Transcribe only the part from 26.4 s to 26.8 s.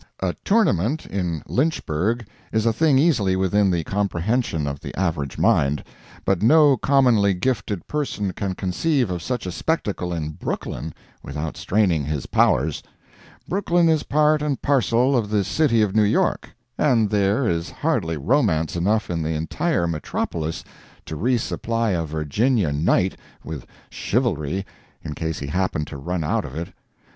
of it.